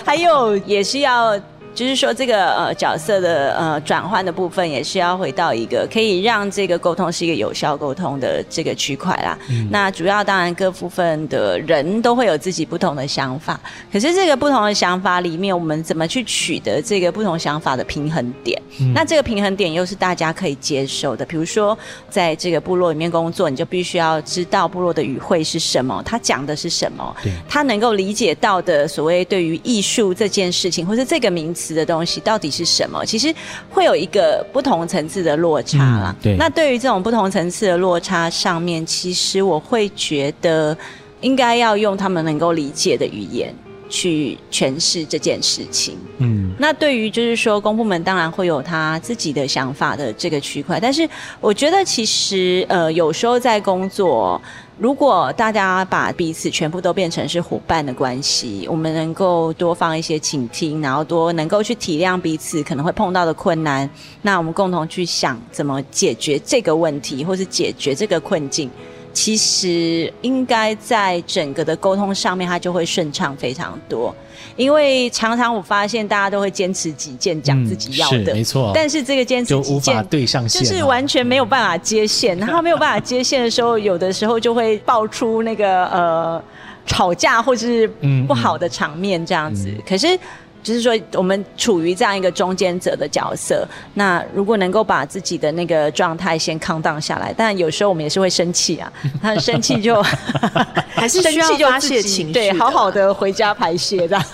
[0.05, 1.39] 还有也是要。
[1.77, 9.37] 就是说，这个呃角色的呃转换的部分，也是要回到一个可以让这个沟通是一个有效沟通的这个区块啦。
[9.51, 13.59] 嗯、那主要当然各部分的人都会有自己不同的想法，
[13.93, 18.59] 可是这个不同的想法里面，我们怎么去取得这个不同想法的平衡点？
[18.79, 21.23] 嗯、那这个平衡点又是大家可以接受的。
[21.27, 21.77] 比如说，
[22.09, 31.66] 在这个部落里面工作，你就必须要知道部落的语汇是什么，他讲的是什么，对他能够理解到的所谓对于艺术这件事情，或是这个名词。
[31.73, 33.05] 的东西到底是什么？
[33.05, 33.33] 其实
[33.69, 36.15] 会有一个不同层次的落差啦。
[36.19, 40.77] 嗯、对，那对于这种不同层次的落差上面，其实我会觉得
[41.21, 43.53] 应该要用他们能够理解的语言
[43.89, 45.97] 去诠释这件事情。
[46.17, 51.07] 嗯，那对于就是说公部门当然会有他自己的想法的这个区块，但是
[51.39, 54.41] 我觉得其实呃有时候在工作。
[54.79, 63.89] 如果大家把彼此全部都变成是伙伴的关系，我们能够多放一些倾听，然后多能够去体谅彼此可能会碰到的困难，
[64.21, 68.69] 那我们共同去想怎么解决这个问题，或是解决这个困境。
[69.13, 74.15] 其实应该在整个的沟通上面，它就会顺畅非常多。
[74.57, 78.71] 因为常常我发现大家都会坚持己见，讲自己要的，没错。
[78.75, 82.37] 但是这个坚持己见对上线，就是完全没有办法接线。
[82.37, 86.43] 然后没有办法接线的时候，有的时候就会爆出那个呃
[86.85, 87.87] 吵架或者是
[88.27, 89.71] 不好的场面这样子。
[89.87, 90.19] 可是。
[90.63, 93.67] 就是说，我们处于这样一个中间者的角色。
[93.93, 98.91] 那如果能够把自己的那个状态先 calm down 下来，但有时候我们也是会生气啊。
[99.21, 100.01] 他生气就
[100.93, 104.25] 还是需要 发泄情绪，对，好好的回家排泄这样。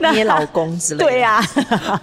[0.00, 1.04] 那捏老公之类的。
[1.04, 1.44] 对呀、
[1.80, 2.02] 啊。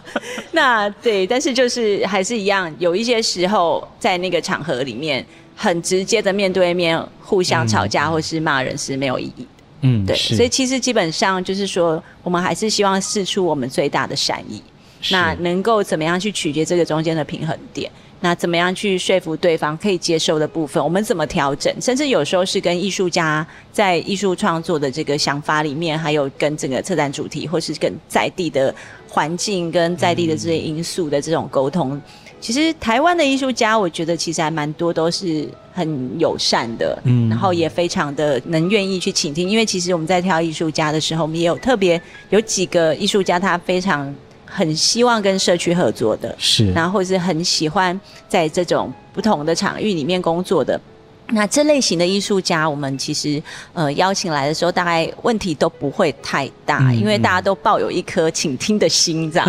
[0.52, 9.48] 那对，但是就是还是一样，有一些时候在那个场合里面，很直接的面对面互相吵架或是骂人是没有意义。
[9.84, 14.62] 嗯，对，所以其实基本上就是说，我们还是希望试出我们最大的善意。
[15.10, 17.92] 那能够怎么样去取决这个中间的平衡点？
[18.22, 20.82] 那怎么样去说服对方可以接受的部分？
[20.82, 21.70] 我们怎么调整？
[21.82, 28.74] 甚至有时候是跟艺术家在艺术创作的这个想法里面，还有跟整个策展主题，或是跟在地的
[29.10, 32.02] 环境跟在地的这些因素的这种沟通。
[32.44, 39.50] 嗯其实台湾的艺术家，我觉得其实还蛮多都是很友善的，嗯，然后也非常的能愿意去倾听。
[39.50, 42.00] 因为其实我们在挑艺术家的时候，我们也有特别
[42.32, 44.14] 有几个艺术家，他非常
[44.46, 50.78] 很希望跟社区合作的，是，然后或是很喜欢在这种不同的场域里面工作的。
[51.28, 53.42] 那这类型的艺术家，我们其实
[53.74, 59.48] 呃邀请来的时候，大概问题都不会太大，嗯、因为大家都抱有一颗倾听的心，这样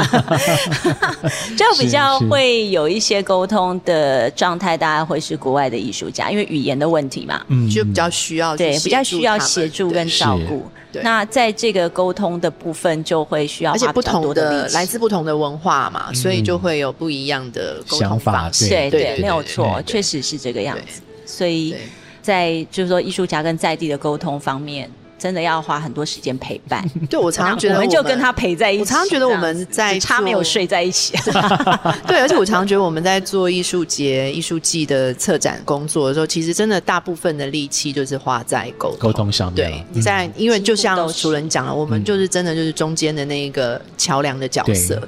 [1.57, 4.75] 就比较会有一些沟通的状态。
[4.77, 10.67] 大概会是国外的艺术家，因为语言的问题嘛，嗯，就比较需要对比较需要协助跟照顾。
[11.03, 18.69] 那在这个沟通的部分，就会需要而且不同的来自不同的文化嘛，嗯、所以就会有不一样的沟通方式。
[18.69, 21.01] 对对，没有错，确实是这个样子。
[21.25, 21.75] 所以，
[22.23, 26.85] 在就是说艺术家跟在地的沟通方面，真的要花很多时间陪伴。
[27.09, 28.81] 对，我常常觉得我们，就跟他陪在一起。
[28.81, 31.15] 我常常觉得我们在差没有睡在一起。
[32.07, 39.85] 对，而且我常常觉得我们在做艺术节、艺术季的策展工作的时候，其实真的大部分的力气就是花在沟沟通上面。
[39.93, 45.01] 对，在因为就像主人讲了，我们就是真的就是中间的那一个桥梁的角色。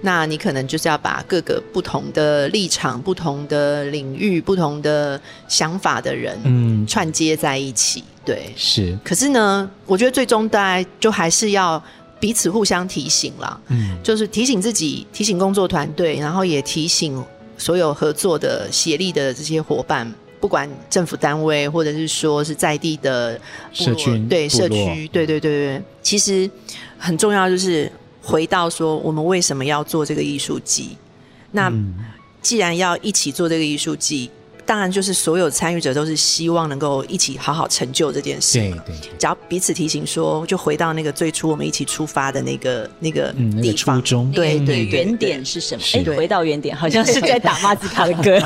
[0.00, 8.02] 那你可能就是要把各个不同的立场、不同的领域、不同的想法的人，嗯，串接在一起。
[8.30, 8.96] 对，是。
[9.02, 11.82] 可是呢，我觉得最终大家就还是要
[12.20, 17.20] 彼此互相提醒了，嗯，就是提醒自己，提醒工作团队，然后也提醒
[17.58, 23.40] 所有合作的协力的这些伙伴，不管政府单位或者是说是在地的
[23.72, 26.48] 社区，对社区，对对对对，其实
[26.96, 27.90] 很重要，就是
[28.22, 30.96] 回到说我们为什么要做这个艺术季？
[31.50, 31.72] 那
[32.40, 34.30] 既然要一起做这个艺术季。
[34.70, 38.56] 当然，就是所有参与者都是希望能够一起好好成就这件事。
[38.60, 43.96] 对对，只要彼此提醒说，就回到那个最初我们一起出发的那个那个地方。
[43.96, 44.30] 初衷。
[44.30, 45.82] 对对，原点是什么？
[45.94, 48.38] 哎，回到原点，好像是在打 马子卡的歌。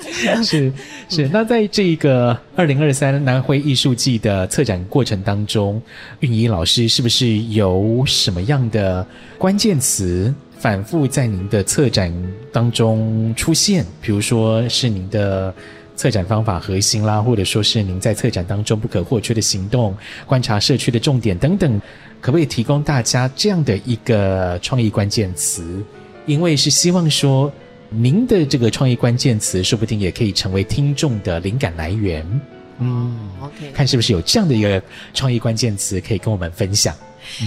[0.42, 0.72] 是
[1.10, 1.28] 是。
[1.30, 5.82] 那在这个二零二三南汇艺术季的策展过程当中，
[6.20, 10.34] 韵仪老师是不是有什么样的关键词？
[10.64, 12.10] 反复在您的策展
[12.50, 15.54] 当中出现，比如说是您的
[15.94, 21.78] 策展方法核心啦，或者说是您在策展当中不可或缺的行动、观察社区的重点等等，
[22.18, 25.84] 可不可以提供大家这样的一个创意关键词？
[26.24, 27.52] 因为是希望说，
[27.90, 32.24] 您的这个创意关键词说不定也可以成为听众的灵感来源。
[32.78, 36.96] 嗯，OK，看是不是有这样的一个创意关键词可以跟我们分享。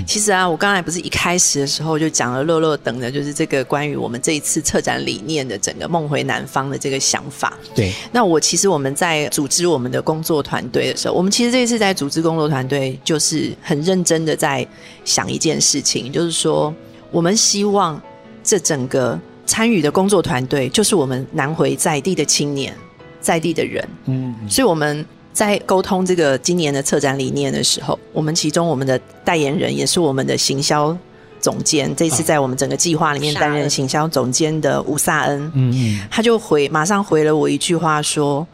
[0.06, 7.58] 其实啊，我刚才不是一开始的时候就讲了乐乐等的，就是这个关于我们这一次策展理念的整个梦回南方的这个想法。
[7.76, 14.68] 对，那我其实我们在组织我们的工作团队的时候，我们其实这一次在组织工作团队，就是很认真的在
[15.06, 16.74] 想一件事情，就是说
[17.12, 18.02] 我们希望
[18.44, 22.74] 这整个参与的工作团队，就是我们南回在地的青年，
[23.20, 23.88] 在地的人。
[24.06, 25.06] 嗯，所以我们。
[25.38, 30.98] 在沟通这个今年的策展理念的时候，我们其中我们的代言人也是我们的行销
[31.40, 38.48] 总监，这次在我们整个计划里面担任行销总监的吴萨恩，嗯嗯，他就回马上回了我一句话说：“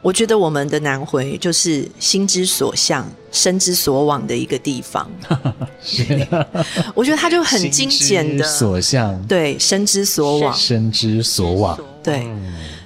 [0.00, 5.06] 我觉得我们的南回就是心之所向、身之所往的一个地方。”
[5.84, 6.26] 是，
[6.94, 12.26] 我觉得他就很精简的所向，对，身之所往，身之所往，对。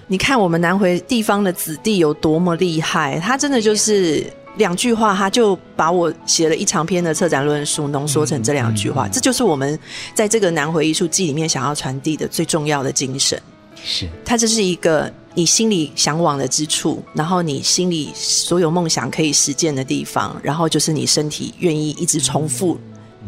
[0.07, 4.25] 你看我们南回地方的子弟有多么厉害，他真的就是
[4.57, 9.79] 两句话，他就把我写了一长篇的策展论述浓缩成这两句话，嗯嗯嗯、这就是我们
[10.15, 13.41] 在这个南回艺术季里面想要传递的最重要的精神。
[13.83, 22.79] 是，它这是一个你心里向往的之处，然后你心里所有梦想可以实践的地方，然后就是你身体愿意一直重复、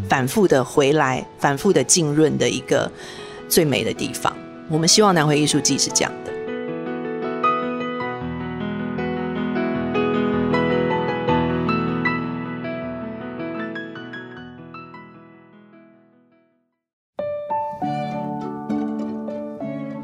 [0.08, 2.90] 反复的回来、反复的浸润的一个
[3.48, 4.34] 最美的地方。
[4.68, 6.12] 我们希望南回艺术季是这样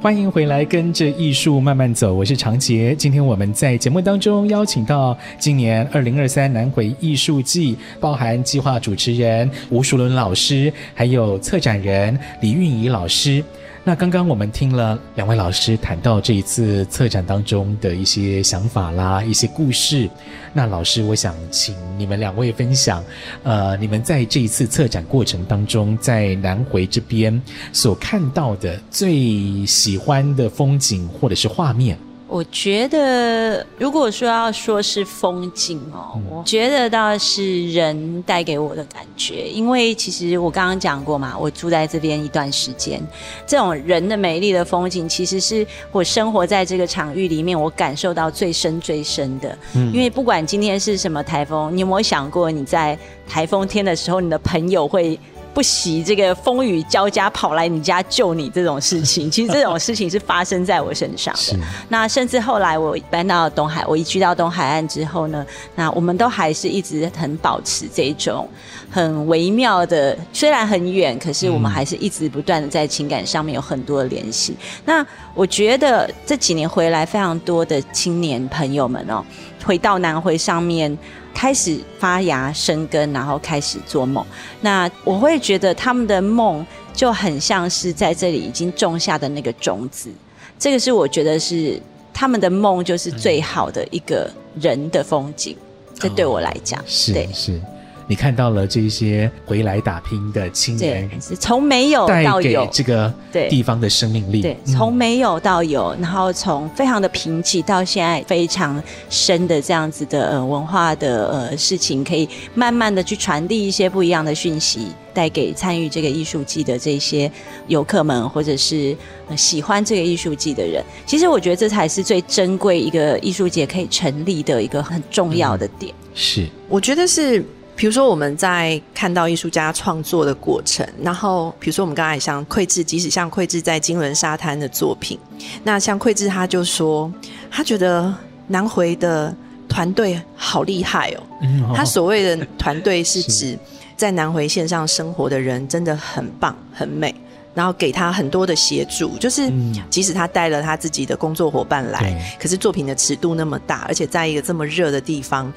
[0.02, 2.12] 欢迎回来，跟着艺术慢慢走。
[2.12, 2.92] 我是常杰。
[2.92, 13.44] 今天我们在节目当中邀请到今年二零二三南回艺术季，包含计划主持人吴淑伦老师，还有策展人李韵仪老师。
[13.84, 20.08] 那刚刚我们听了两位老师谈到这一次策展当中的一些想法啦，一些故事。
[20.52, 23.04] 那老师，我想请你们两位分享，
[23.42, 27.42] 呃，你们在这一次策展过程当中，在南回这边
[27.72, 31.98] 所看到的最喜欢的风景或者是画面。
[32.32, 42.98] 我觉得，如果说要说是风景哦，我觉得倒是人带给我的感觉，因为其实我刚刚讲过嘛，我住在这边一段时间，
[43.46, 49.58] 这种人的美丽的风景，其实是我生活在这个场域里面，我感受到最深最深的。
[49.74, 55.20] 嗯，因为不管今天是什么台风，你有没有想过你在台风天的时候，你的朋友会
[55.54, 61.58] 不惜这个风雨交加跑来你家救你这种事情， 其实这种事情是发生在我身上的。
[61.88, 68.48] 那甚至后来我搬到东海，我一去到东海岸之后呢，那我们都还是一直很保持这种
[68.90, 74.52] 很微妙的，虽然很远，可是我们还是一直不断的在情感上面有很多的联系。
[74.52, 79.22] 嗯、那我觉得这几年回来，非常多的青年朋友们哦，
[79.64, 80.96] 回到南回上面。
[81.34, 84.24] 开始发芽生根，然后开始做梦。
[84.60, 86.64] 那我会觉得他们的梦
[86.94, 90.10] 就很像是在这里已经种下的那个种子。
[90.58, 91.80] 这个是我觉得是
[92.12, 94.30] 他们的梦，就是最好的一个
[94.60, 95.56] 人的风景。
[95.94, 97.60] 这对我来讲，是对是。
[98.06, 103.12] 你看到了这些回来打拼的青年，是从没有到有这个
[103.48, 117.30] 地方的生命力，对，从没有到有，然后从非常的贫瘠到现在非常深的这样子的呃文化的呃事情，可以慢慢的去传递一些不一样的讯息，带给参与这个艺术季的这些
[117.68, 118.96] 游客们，或者是
[119.36, 120.82] 喜欢这个艺术季的人。
[121.06, 125.92] 其实我觉得这才是最珍贵一个艺术节可以成立的一个很重要的点。
[125.92, 127.44] 嗯、是，我觉得是。
[127.74, 135.18] 比如说，我们在看到艺术家创作的过程，然后比如说我们刚才像绘制，即使像绘制在金轮沙滩的作品，
[135.64, 137.12] 那像绘制他就说，
[137.50, 138.14] 他觉得
[138.46, 139.34] 南回的
[139.68, 141.22] 团队好厉害哦。
[141.42, 143.58] 嗯哦，他所谓的 团队是指
[143.96, 147.14] 在南回线上生活的人，真的很棒，很美。
[147.54, 149.52] 然后给他很多的协助，就是
[149.90, 155.52] 即使他带了他自己的工作伙伴来，嗯、可是作品的尺度那么大，而且在一个这么热的地方，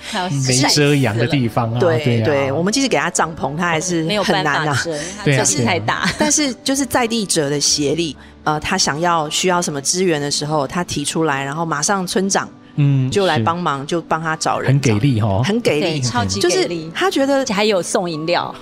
[0.47, 6.09] 没遮阳的地方啊，对对，啊对，我们即使给他帐篷，他还是很难啊，没有办法遮，对，是太大。
[6.19, 12.49] 但是就是在地者的协力，呃，他想要需要什么资源的时候，他提出来，然后马上村长。
[12.76, 16.84] 嗯，就来帮忙，就帮他找人，很给力哦，很给力，超级给力。
[16.84, 18.53] 就是他觉得还有送饮料，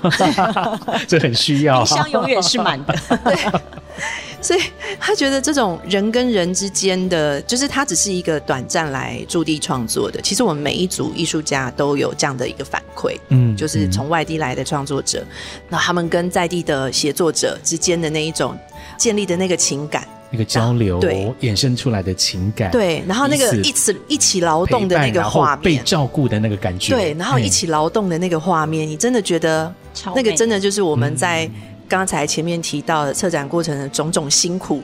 [1.07, 2.95] 这很需要，冰箱永远是满的。
[3.23, 3.35] 对，
[4.41, 4.61] 所以
[4.99, 10.21] 他觉得这种人跟人之间的，就是他只是一个短暂来驻地创作的。
[10.21, 15.25] 其实我们每一组艺术家都有这样的一个反馈，嗯，就是从外地来的创作者，
[15.69, 18.55] 那他们跟在地的协作者之间的那一种
[18.97, 20.07] 建立的那个情感。
[20.33, 29.71] 那个交流，对，衍生出来的情感，对，然后那个一起一起劳动的那个画面，被照顾的那个感觉，对，然后一起劳动的那个画面，你真的觉得
[30.15, 31.47] 那个真的就是我们在
[31.87, 34.81] 刚才前面提到的策展过程的种种辛苦、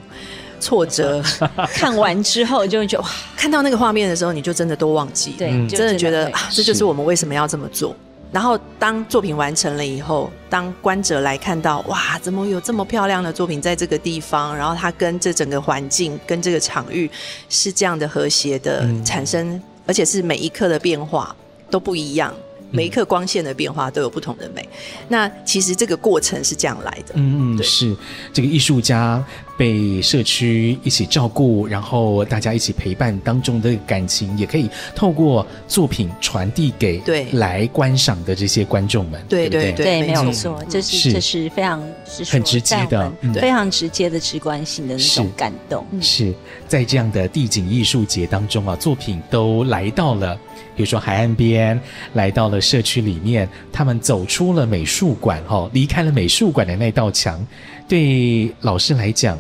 [0.60, 1.20] 挫折，
[1.74, 7.96] 看完之后就就哇，看到那个画面的时候，你就真的都忘记，对，真的觉得啊，这就是我们为什么要这么做。
[8.32, 14.56] 然后，当作品完成了以后，当观者来看到，哇，怎么有这么漂亮的作品在这个地方？
[14.56, 17.10] 然后它跟这整个环境、跟这个场域
[17.50, 21.36] 是这样的和谐的产生，嗯、而且是每一刻的变化
[21.72, 22.34] 都不一样。
[22.72, 24.70] 每一刻光线的变化都有不同的美，
[25.08, 27.16] 那其实这个过程是这样来的。
[27.16, 27.98] 嗯嗯，是
[28.32, 29.26] 这个艺术家
[29.60, 37.26] 被社区一起照顾，然后大家一起陪伴当中的感情，也可以透过作品传递给对。
[37.34, 39.22] 来观赏的这些观众们。
[39.28, 45.86] 对对对，对，没有错，这是这是非常是很直接的，非常直接的直观性的那种感动。
[46.00, 46.34] 是。
[46.66, 50.40] 在这样的地景艺术节当中啊，作品都来到了。
[50.80, 51.78] 比如说海岸边，
[52.14, 57.46] 来到了社区里面，他们走出了美术馆，哈，离开了美术馆的那道墙。
[57.86, 59.38] 对老师来讲，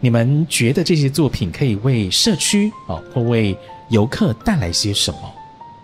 [0.00, 3.54] 你们觉得这些作品可以为社区哦，或为
[3.90, 5.20] 游客带来些什么？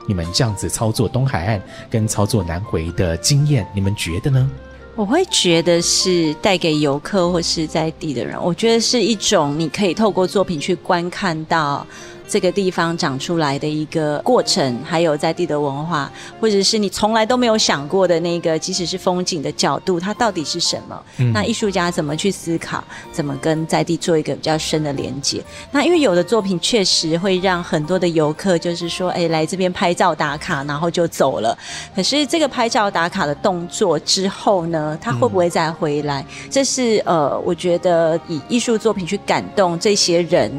[0.08, 4.50] 你们这样子操作东海岸跟操作南回的经验，你们觉得呢？
[4.96, 11.86] 我会觉得是带给游客或是在地的人，我觉得是一种你可以透过作品去观看到。
[12.26, 16.10] 这个地方长出来的一个过程，还有在地的文化，
[16.40, 21.02] 或者是你从来都没有想过的那个，即使是风景的角度，它到底是什么？
[21.18, 25.42] 嗯、那艺术家怎么去思考，怎么跟在地做一个比较深的连接？
[25.70, 31.56] 那因为有的作品确实会让很多的游客就是说，哎，来这边拍照打卡，然后就走了。
[31.94, 36.22] 可是这个拍照打卡的动作之后呢，他会不会再回来？
[36.22, 40.50] 嗯、这是呃，我觉得以艺术作品去感动这些人。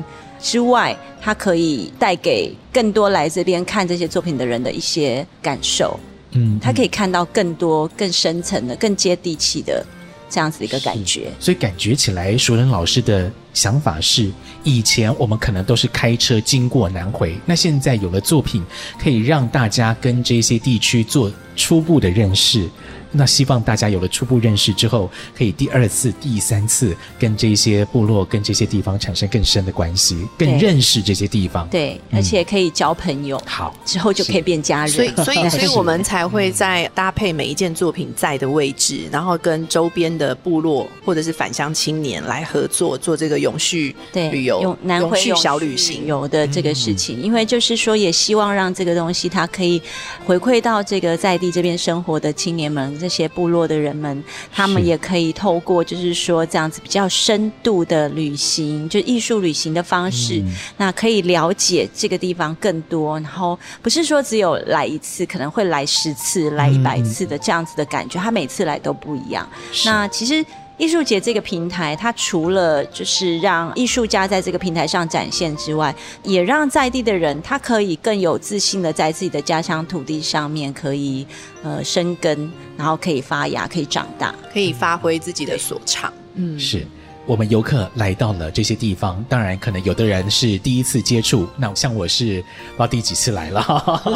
[0.45, 5.99] 之外，它可以带给更多来这边看这些作品的人的一些感受。
[6.33, 9.83] 嗯，他可以看到更多、更深层的、更接地气的
[10.29, 11.31] 这样子的一个感觉。
[11.39, 14.29] 所以感觉起来，熟人老师的想法是：
[14.63, 18.63] 以前我们可能都是开车经过南回，那现在有了作品，
[19.01, 22.69] 可以让大家跟这些地区做初步的认识。
[23.17, 31.67] 那希望大家有了初步认识之后，可以第二次、第三次跟这些部落、跟这些地方产生更深的关系，更认识这些地方。
[31.69, 33.41] 对，嗯、而且可以交朋友。
[33.45, 34.89] 好，之后就可以变家人。
[34.89, 47.21] 所以，所以， 所以我们才会在搭配每一件作品在的位置，然后跟周边的部落或者是返乡青年来合作，做这个永续旅游、永南回永续小旅行游的这个事情。
[47.21, 49.81] 嗯、因为就是说，也希望让这个东西它可以
[50.25, 53.04] 回馈到这个在地这边生活的青年们。
[53.05, 63.19] 这些部落的人们，他们也可以透过就是说这样子比较深度的旅行，就艺术旅行的方式，嗯、那可以了解这个地方更多。
[63.19, 68.19] 然后不是说只有来一次，可能会来十次、来一百次的这样子的感觉。
[68.19, 69.47] 嗯、他每次来都不一样。
[69.85, 70.43] 那其实
[70.77, 81.25] 艺术节这个平台，它除了就是让艺术家在这个平台上展现之外，也让在地的人他可以更有自信的在自己的家乡土地上面可以
[81.63, 86.11] 呃生根，然后可以发芽，可以长大，可以发挥自己的所长。
[86.33, 86.85] 嗯，是。
[87.27, 93.63] 我们游客来到了这些地方，当然可能有的人是第一次接触，那像我是不知道第几次来了，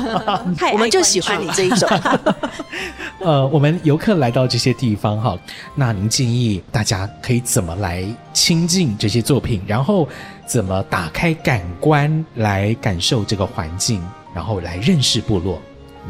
[0.71, 1.89] 我们就喜欢你这一种。
[3.19, 5.37] 呃，我们游客来到这些地方哈，
[5.73, 10.07] 那您建议大家可以怎么来亲近这些作品，然后
[10.45, 14.01] 怎么打开感官来感受这个环境，
[14.35, 15.59] 然后来认识部落？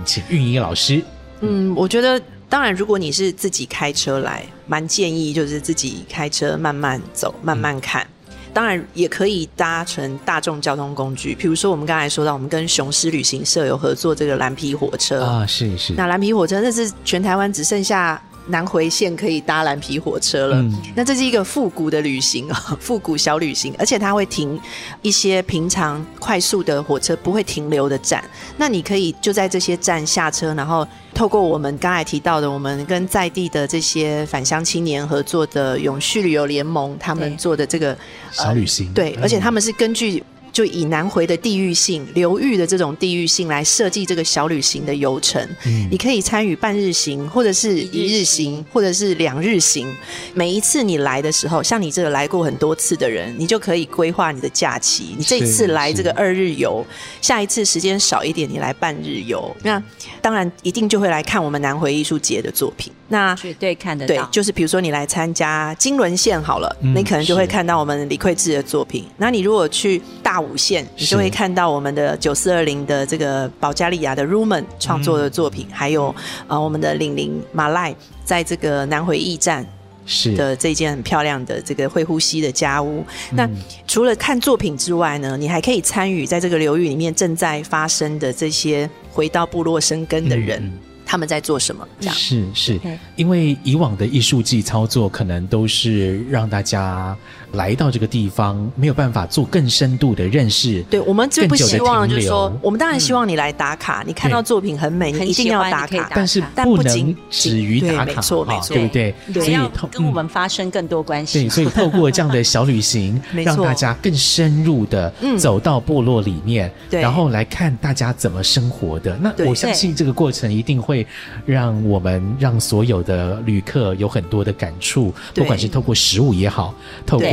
[0.03, 1.03] 请运营老师。
[1.39, 2.21] 嗯，我觉得。
[2.49, 8.01] 当然，如果你是自己开车来，蛮建议就是自己开车慢慢走，慢慢看。
[8.27, 15.93] 嗯、当然，也可以搭乘大众交通工具，比如说我们刚才说到，我们跟雄狮旅行社有合作这个蓝皮火车啊，是是。
[15.93, 18.21] 那蓝皮火车那是全台湾只剩下。
[18.49, 24.59] 南回线可以搭蓝皮火车了，嗯、那这是一个复古的旅行啊， 复古小旅行，而且它会停
[25.01, 28.23] 一些平常快速的火车不会停留的站，
[28.57, 37.97] 那你可以就在这些站下车，然后透过我们刚才提到的，我们跟在地的这些返乡青年合作的永续旅游联盟，他们做的这个
[38.31, 40.23] 小旅行，呃、对，而且他们是根据。
[40.59, 45.41] 就以南回的地域性、流域的这种地域性来设计这个小旅行的游程。
[45.65, 49.87] 嗯，你可以参与半日行，或者是一日行，或者是两日行。
[50.33, 55.15] 每一次你来的时候，像你这个来过很多次的人，你就可以规划你的假期。
[55.17, 56.85] 你这次来这个二日游，
[57.21, 59.55] 下一次时间少一点，你来半日游。
[59.63, 59.81] 那
[60.21, 62.91] 当然一定就会来看我们南回艺术节的作品。
[63.09, 64.15] 那绝对看得到。
[64.15, 69.05] 对，就是比如说你来参加金轮线好了，嗯，你可能就会看到我们李奎志的作品。
[69.17, 76.15] 那你如果去大武线，你就会看到我们的九四二零的这个保加利亚的 Ruman 创作的作品，嗯、还有
[76.47, 77.93] 呃我们的领玲马赖
[78.23, 79.65] 在这个南回驿站
[80.05, 83.03] 是的这件很漂亮的这个会呼吸的家屋。
[83.31, 83.49] 嗯、那
[83.87, 90.61] 除了看作品之外呢，你还可以参与在这个流域里面正在发生的这些回到部落生根的人。
[90.63, 90.71] 嗯
[91.09, 91.87] 他们在做什么？
[91.99, 92.79] 这样是是，
[93.15, 97.17] 因为以往的艺术季操作可能都是让大家
[97.53, 100.81] 来到这个地方没有办法做更深度的认识。
[100.89, 109.15] 对，我们最不希望就是说，我们当然希望你来打卡，你看到作品很美，你一定要打卡，但是不能止于打卡，没错没错，对不对？
[109.33, 109.57] 所以
[109.91, 111.41] 跟我们发生更多关系。
[111.41, 119.17] 对，所以透过这样的小旅行， 让大家更深入的走到部落里面，然后来看大家怎么生活的。
[119.21, 121.05] 那我相信这个过程一定会。
[121.45, 126.75] 让我们让所有的旅客有很多的感触，不管是透过食物也好，
[127.05, 127.27] 透过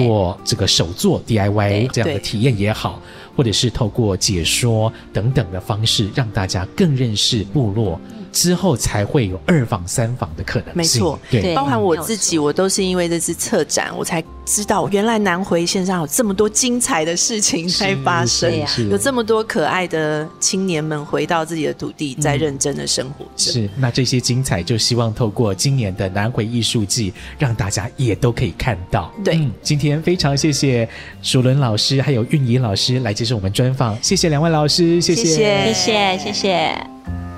[0.45, 3.01] 这个手作 DIY 这样的体验也好，
[3.37, 8.01] 或者是透过解说等等的方式，让大家更认识部落。
[8.37, 10.75] 之后才会有二访三访的可能性。
[10.75, 18.53] 没错，对，包含我自己，我都是因为这次策展，我才知道原来南回线上有这么多精彩的事情在发生，
[18.91, 23.53] 有这么多可爱的青年们回到自己的土地，在认真的生活着。
[23.53, 29.11] 是，那这些精彩就希望透过今年的南回艺术季，让大家也都可以看到。
[29.25, 30.87] 对，嗯，今天非常谢谢
[31.23, 37.36] 淑伦老师还有韵仪老师来接受我们专访，谢谢两位老师，谢谢，谢谢，谢谢。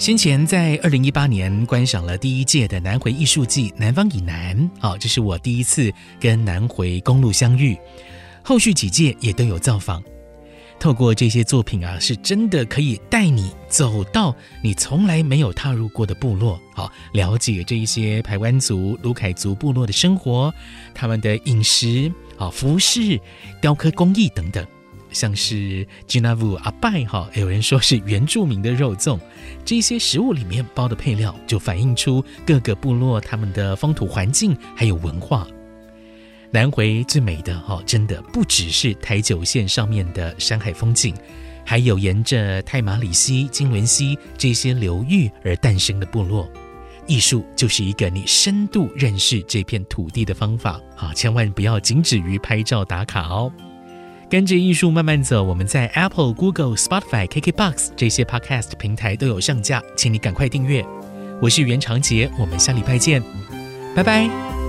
[0.00, 7.76] 先前在二零一八年观赏了第一届的南回艺术季南方以南，好，这是我第一次跟南回公路相遇。
[8.42, 10.02] 后续几届也都有造访，
[10.78, 20.50] 透过这些作品啊，是真的可以带你走到你从来没有踏入过的部落，好，了解这一些排湾族、鲁凯族部落的生活，
[20.94, 23.20] 他们的饮食、啊服饰、
[23.60, 24.66] 雕刻工艺等等。
[25.12, 29.18] 像是吉纳乌阿拜哈，有人说是原住民的肉粽，
[29.64, 35.46] 这些食物里面包的配料就反映出各个部落他们的风土环境还有文化。
[36.52, 41.14] 南回最美的哈，真的不只是台九线上面的山海风景，
[41.64, 46.50] 还有沿着太麻里溪、金仑溪这些流域而诞生的部落。
[47.06, 53.52] 艺术就是一个你深度认识这片土地的方法啊，千万不要仅止于拍照打卡哦。
[54.30, 60.86] 跟着艺术慢慢走，我们在 Apple、Google、Spotify、KKBox 这些 Podcast 平台都有上架，请你赶快订阅。
[61.42, 63.20] 我是袁长杰，我们下礼拜见，
[63.92, 64.59] 拜拜。